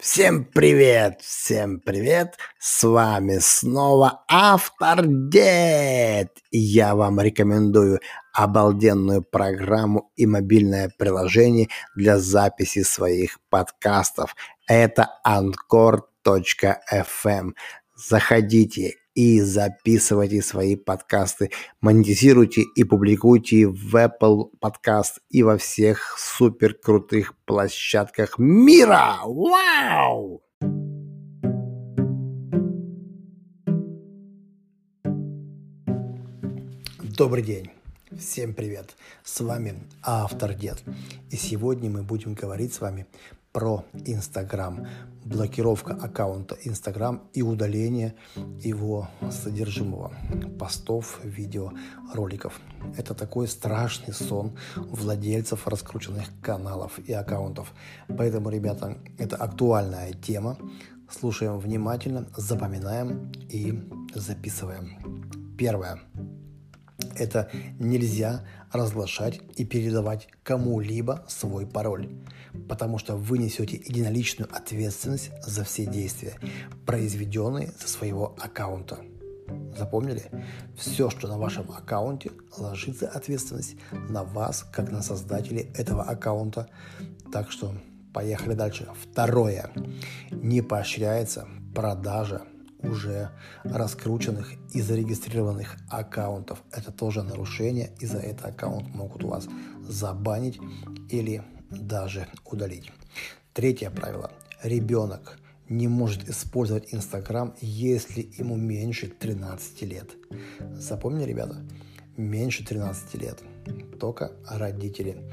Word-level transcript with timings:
Всем 0.00 0.44
привет, 0.44 1.22
всем 1.22 1.80
привет, 1.80 2.36
с 2.60 2.84
вами 2.84 3.38
снова 3.40 4.22
Автор 4.28 5.04
Дед. 5.04 6.38
Я 6.52 6.94
вам 6.94 7.20
рекомендую 7.20 7.98
обалденную 8.32 9.24
программу 9.24 10.12
и 10.14 10.24
мобильное 10.24 10.88
приложение 10.96 11.66
для 11.96 12.16
записи 12.18 12.84
своих 12.84 13.40
подкастов. 13.50 14.36
Это 14.68 15.08
Anchor.fm. 15.26 15.94
Заходите 17.96 18.94
и 19.18 19.40
записывайте 19.40 20.40
свои 20.42 20.76
подкасты, 20.76 21.50
монетизируйте 21.80 22.62
и 22.76 22.84
публикуйте 22.84 23.66
в 23.66 23.96
Apple 23.96 24.50
Podcast 24.62 25.14
и 25.28 25.42
во 25.42 25.58
всех 25.58 26.16
супер 26.16 26.74
крутых 26.74 27.34
площадках 27.44 28.38
мира. 28.38 29.16
Вау! 29.24 30.40
Добрый 37.02 37.42
день. 37.42 37.72
Всем 38.16 38.54
привет! 38.54 38.94
С 39.24 39.40
вами 39.40 39.74
автор 40.04 40.54
Дед. 40.54 40.80
И 41.32 41.36
сегодня 41.36 41.90
мы 41.90 42.04
будем 42.04 42.34
говорить 42.34 42.72
с 42.72 42.80
вами 42.80 43.04
про 43.58 43.84
Инстаграм, 44.06 44.86
блокировка 45.24 45.92
аккаунта 45.92 46.56
Инстаграм 46.62 47.24
и 47.34 47.42
удаление 47.42 48.14
его 48.60 49.08
содержимого, 49.32 50.12
постов, 50.60 51.18
видео, 51.24 51.72
роликов. 52.14 52.60
Это 52.96 53.14
такой 53.14 53.48
страшный 53.48 54.14
сон 54.14 54.56
владельцев 54.76 55.66
раскрученных 55.66 56.28
каналов 56.40 57.00
и 57.00 57.12
аккаунтов. 57.12 57.72
Поэтому, 58.06 58.48
ребята, 58.48 58.96
это 59.18 59.34
актуальная 59.34 60.12
тема. 60.12 60.56
Слушаем 61.10 61.58
внимательно, 61.58 62.28
запоминаем 62.36 63.32
и 63.48 63.82
записываем. 64.14 65.26
Первое. 65.58 65.98
Это 67.16 67.50
нельзя 67.80 68.44
разглашать 68.72 69.40
и 69.56 69.64
передавать 69.64 70.28
кому-либо 70.42 71.24
свой 71.28 71.66
пароль, 71.66 72.08
потому 72.68 72.98
что 72.98 73.16
вы 73.16 73.38
несете 73.38 73.76
единоличную 73.76 74.48
ответственность 74.54 75.30
за 75.42 75.64
все 75.64 75.86
действия, 75.86 76.34
произведенные 76.86 77.72
со 77.78 77.88
своего 77.88 78.36
аккаунта. 78.38 78.98
Запомнили? 79.76 80.24
Все, 80.76 81.08
что 81.10 81.28
на 81.28 81.38
вашем 81.38 81.70
аккаунте, 81.70 82.30
ложится 82.56 83.08
ответственность 83.08 83.76
на 83.92 84.24
вас, 84.24 84.64
как 84.70 84.90
на 84.90 85.02
создателей 85.02 85.70
этого 85.74 86.02
аккаунта. 86.02 86.68
Так 87.32 87.50
что 87.50 87.74
поехали 88.12 88.54
дальше. 88.54 88.88
Второе. 89.00 89.70
Не 90.30 90.60
поощряется 90.60 91.48
продажа 91.74 92.42
уже 92.82 93.30
раскрученных 93.64 94.52
и 94.72 94.80
зарегистрированных 94.80 95.76
аккаунтов. 95.88 96.62
Это 96.72 96.92
тоже 96.92 97.22
нарушение, 97.22 97.92
и 98.00 98.06
за 98.06 98.18
это 98.18 98.48
аккаунт 98.48 98.88
могут 98.94 99.22
вас 99.24 99.48
забанить 99.82 100.58
или 101.08 101.42
даже 101.70 102.28
удалить. 102.44 102.90
Третье 103.52 103.90
правило. 103.90 104.30
Ребенок 104.62 105.38
не 105.68 105.88
может 105.88 106.28
использовать 106.28 106.94
Инстаграм, 106.94 107.54
если 107.60 108.28
ему 108.38 108.56
меньше 108.56 109.08
13 109.08 109.82
лет. 109.82 110.10
Запомни, 110.74 111.24
ребята, 111.24 111.56
меньше 112.16 112.64
13 112.64 113.14
лет. 113.14 113.42
Только 114.00 114.32
родители. 114.48 115.30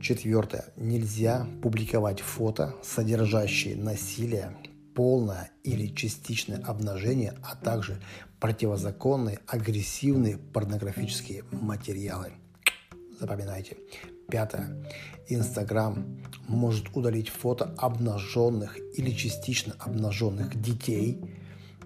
Четвертое. 0.00 0.66
Нельзя 0.76 1.46
публиковать 1.62 2.20
фото, 2.20 2.74
содержащие 2.82 3.76
насилие, 3.76 4.56
полное 4.96 5.50
или 5.62 5.94
частичное 5.94 6.58
обнажение, 6.64 7.34
а 7.42 7.54
также 7.54 8.00
противозаконные, 8.40 9.40
агрессивные 9.46 10.38
порнографические 10.38 11.44
материалы. 11.52 12.32
Запоминайте. 13.20 13.76
Пятое. 14.28 14.84
Инстаграм 15.28 16.18
может 16.48 16.96
удалить 16.96 17.28
фото 17.28 17.74
обнаженных 17.78 18.78
или 18.98 19.10
частично 19.10 19.74
обнаженных 19.78 20.60
детей, 20.60 21.20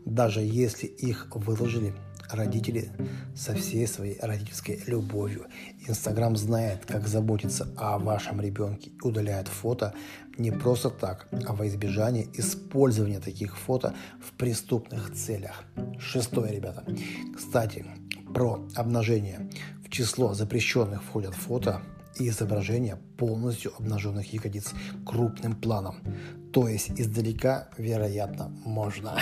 даже 0.06 0.40
если 0.40 0.86
их 0.86 1.26
выложили 1.34 1.94
родители 2.32 2.92
со 3.34 3.54
всей 3.54 3.86
своей 3.86 4.18
родительской 4.20 4.82
любовью. 4.86 5.46
Инстаграм 5.86 6.36
знает, 6.36 6.86
как 6.86 7.06
заботиться 7.06 7.68
о 7.76 7.98
вашем 7.98 8.40
ребенке 8.40 8.90
и 8.90 9.06
удаляет 9.06 9.48
фото 9.48 9.94
не 10.38 10.50
просто 10.50 10.90
так, 10.90 11.28
а 11.46 11.52
во 11.52 11.66
избежание 11.66 12.28
использования 12.34 13.20
таких 13.20 13.58
фото 13.58 13.94
в 14.20 14.32
преступных 14.32 15.12
целях. 15.12 15.64
Шестое, 15.98 16.52
ребята. 16.52 16.84
Кстати, 17.36 17.84
про 18.34 18.66
обнажение. 18.74 19.50
В 19.84 19.90
число 19.90 20.34
запрещенных 20.34 21.02
входят 21.02 21.34
фото 21.34 21.82
и 22.20 22.28
изображения 22.28 22.98
полностью 23.16 23.72
обнаженных 23.78 24.32
ягодиц 24.32 24.72
крупным 25.06 25.54
планом. 25.54 25.96
То 26.52 26.68
есть 26.68 26.90
издалека, 27.00 27.68
вероятно, 27.78 28.48
можно. 28.64 29.18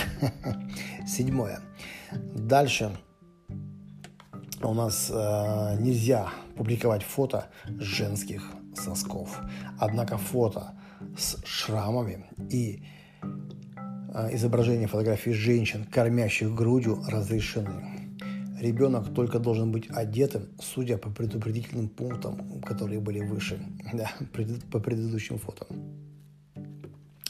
Седьмое. 1.06 1.60
Дальше 2.34 2.96
у 4.62 4.74
нас 4.74 5.10
э, 5.10 5.76
нельзя 5.80 6.30
публиковать 6.56 7.04
фото 7.04 7.46
женских 7.66 8.42
сосков. 8.74 9.40
Однако 9.78 10.18
фото 10.18 10.74
с 11.16 11.36
шрамами 11.44 12.26
и 12.50 12.82
э, 14.12 14.34
изображение 14.34 14.88
фотографий 14.88 15.32
женщин, 15.32 15.84
кормящих 15.84 16.52
грудью, 16.52 17.04
разрешены. 17.06 17.97
Ребенок 18.60 19.14
только 19.14 19.38
должен 19.38 19.70
быть 19.70 19.88
одетым, 19.90 20.48
судя 20.60 20.98
по 20.98 21.10
предупредительным 21.10 21.88
пунктам, 21.88 22.60
которые 22.62 23.00
были 23.00 23.20
выше, 23.20 23.60
да, 23.92 24.10
по 24.72 24.80
предыдущим 24.80 25.38
фото. 25.38 25.66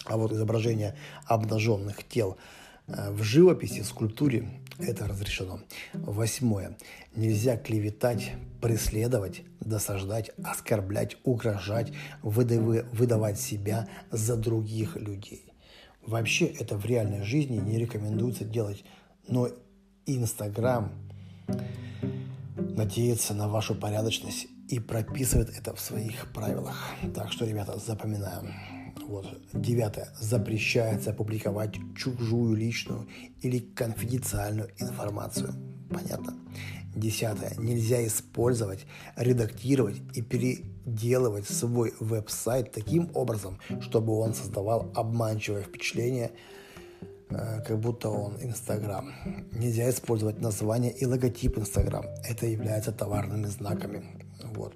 А 0.06 0.16
вот 0.16 0.32
изображение 0.32 0.96
обнаженных 1.26 2.02
тел 2.08 2.38
э, 2.86 3.10
в 3.10 3.22
живописи, 3.22 3.82
скульптуре 3.82 4.48
это 4.78 5.06
разрешено. 5.06 5.60
Восьмое. 5.92 6.78
Нельзя 7.14 7.56
клеветать, 7.56 8.32
преследовать, 8.62 9.42
досаждать, 9.60 10.30
оскорблять, 10.42 11.16
угрожать, 11.24 11.92
выдавать 12.22 13.38
себя 13.38 13.88
за 14.10 14.36
других 14.36 14.96
людей. 14.96 15.52
Вообще 16.06 16.46
это 16.46 16.78
в 16.78 16.86
реальной 16.86 17.22
жизни 17.22 17.56
не 17.56 17.76
рекомендуется 17.76 18.44
делать, 18.44 18.84
но 19.26 19.50
Инстаграм 20.06 20.92
надеется 22.56 23.34
на 23.34 23.48
вашу 23.48 23.74
порядочность 23.74 24.46
и 24.68 24.78
прописывает 24.78 25.50
это 25.56 25.74
в 25.74 25.80
своих 25.80 26.32
правилах. 26.32 26.76
Так 27.14 27.32
что, 27.32 27.44
ребята, 27.46 27.78
запоминаем. 27.78 28.54
Вот. 29.06 29.26
Девятое. 29.52 30.08
Запрещается 30.20 31.12
публиковать 31.12 31.76
чужую 31.96 32.54
личную 32.54 33.08
или 33.40 33.58
конфиденциальную 33.58 34.70
информацию. 34.78 35.54
Понятно? 35.90 36.34
Десятое. 36.94 37.54
Нельзя 37.58 38.06
использовать, 38.06 38.86
редактировать 39.16 40.00
и 40.14 40.22
переделывать 40.22 41.48
свой 41.48 41.94
веб-сайт 42.00 42.72
таким 42.72 43.10
образом, 43.14 43.58
чтобы 43.80 44.18
он 44.18 44.34
создавал 44.34 44.92
обманчивое 44.94 45.62
впечатление, 45.62 46.32
как 47.28 47.78
будто 47.78 48.08
он 48.08 48.36
Инстаграм. 48.42 49.12
Нельзя 49.52 49.90
использовать 49.90 50.40
название 50.40 50.92
и 50.92 51.06
логотип 51.06 51.58
Инстаграм. 51.58 52.04
Это 52.24 52.46
является 52.46 52.92
товарными 52.92 53.46
знаками. 53.46 54.04
Вот. 54.54 54.74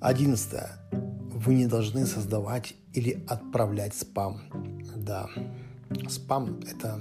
Одиннадцатое. 0.00 0.70
Вы 0.92 1.54
не 1.54 1.66
должны 1.66 2.06
создавать 2.06 2.74
или 2.92 3.24
отправлять 3.28 3.94
спам. 3.94 4.40
Да, 4.96 5.28
спам– 6.08 6.60
это 6.70 7.00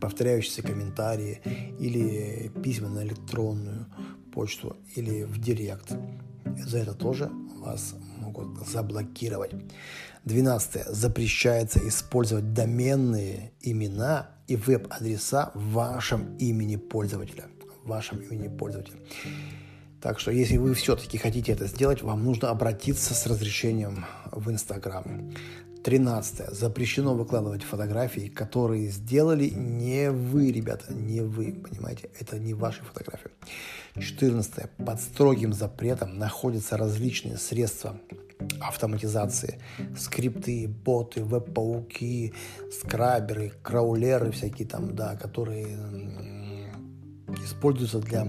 повторяющиеся 0.00 0.62
комментарии 0.62 1.40
или 1.78 2.50
письма 2.62 2.88
на 2.88 3.02
электронную 3.04 3.86
почту 4.32 4.76
или 4.96 5.24
в 5.24 5.38
директ. 5.40 5.94
За 6.66 6.78
это 6.78 6.94
тоже 6.94 7.30
вас 7.60 7.94
могут 8.32 8.66
заблокировать. 8.66 9.52
Двенадцатое. 10.24 10.84
Запрещается 10.88 11.80
использовать 11.86 12.52
доменные 12.52 13.52
имена 13.60 14.30
и 14.46 14.56
веб-адреса 14.56 15.50
в 15.54 15.72
вашем 15.72 16.36
имени 16.38 16.76
пользователя. 16.76 17.44
В 17.84 17.88
вашем 17.88 18.18
имени 18.18 18.48
пользователя. 18.48 18.98
Так 20.00 20.18
что, 20.18 20.30
если 20.30 20.56
вы 20.56 20.74
все-таки 20.74 21.18
хотите 21.18 21.52
это 21.52 21.66
сделать, 21.66 22.02
вам 22.02 22.24
нужно 22.24 22.50
обратиться 22.50 23.14
с 23.14 23.26
разрешением 23.26 24.04
в 24.32 24.50
Инстаграм. 24.50 25.32
13. 25.82 26.54
Запрещено 26.54 27.14
выкладывать 27.14 27.62
фотографии, 27.62 28.28
которые 28.28 28.88
сделали 28.88 29.48
не 29.48 30.10
вы, 30.10 30.52
ребята, 30.52 30.92
не 30.92 31.20
вы, 31.20 31.52
понимаете? 31.52 32.10
Это 32.18 32.38
не 32.38 32.54
ваши 32.54 32.82
фотографии. 32.82 33.30
14. 33.98 34.70
Под 34.84 35.00
строгим 35.00 35.52
запретом 35.52 36.18
находятся 36.18 36.76
различные 36.76 37.36
средства 37.36 38.00
автоматизации. 38.60 39.60
Скрипты, 39.98 40.68
боты, 40.68 41.24
веб-пауки, 41.24 42.32
скраберы, 42.70 43.52
краулеры 43.62 44.30
всякие 44.30 44.68
там, 44.68 44.94
да, 44.94 45.16
которые 45.16 45.78
используются 47.44 47.98
для 47.98 48.26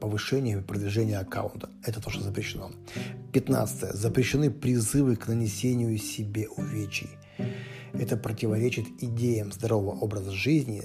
повышения 0.00 0.58
и 0.58 0.62
продвижения 0.62 1.18
аккаунта. 1.18 1.70
Это 1.84 2.00
то, 2.00 2.10
что 2.10 2.22
запрещено. 2.22 2.70
15. 3.32 3.94
Запрещены 3.94 4.50
призывы 4.50 5.16
к 5.16 5.28
нанесению 5.28 5.96
себе 5.98 6.48
увечий. 6.48 7.10
Это 7.92 8.16
противоречит 8.16 8.86
идеям 9.00 9.52
здорового 9.52 9.98
образа 9.98 10.30
жизни, 10.30 10.84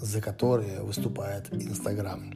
за 0.00 0.20
которые 0.20 0.82
выступает 0.82 1.52
Инстаграм. 1.52 2.32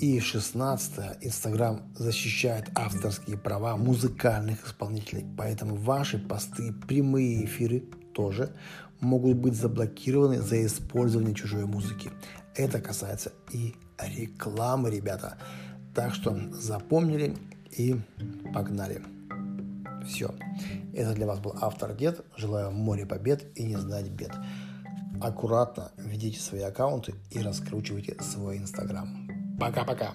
И 0.00 0.18
16. 0.18 1.22
Инстаграм 1.22 1.82
защищает 1.96 2.68
авторские 2.74 3.38
права 3.38 3.76
музыкальных 3.76 4.66
исполнителей, 4.66 5.24
поэтому 5.38 5.76
ваши 5.76 6.18
посты, 6.18 6.72
прямые 6.88 7.44
эфиры 7.44 7.84
тоже 8.12 8.54
могут 9.04 9.36
быть 9.36 9.54
заблокированы 9.54 10.40
за 10.40 10.64
использование 10.66 11.34
чужой 11.34 11.66
музыки. 11.66 12.10
Это 12.56 12.80
касается 12.80 13.32
и 13.52 13.74
рекламы, 13.98 14.90
ребята. 14.90 15.38
Так 15.94 16.14
что 16.14 16.36
запомнили 16.52 17.36
и 17.70 17.96
погнали. 18.52 19.02
Все. 20.06 20.34
Это 20.92 21.14
для 21.14 21.26
вас 21.26 21.40
был 21.40 21.54
автор 21.60 21.94
Дед. 21.94 22.24
Желаю 22.36 22.70
море 22.72 23.06
побед 23.06 23.56
и 23.56 23.64
не 23.64 23.76
знать 23.76 24.10
бед. 24.10 24.32
Аккуратно 25.20 25.92
ведите 25.96 26.40
свои 26.40 26.62
аккаунты 26.62 27.14
и 27.30 27.40
раскручивайте 27.40 28.16
свой 28.20 28.58
Инстаграм. 28.58 29.28
Пока-пока. 29.58 30.14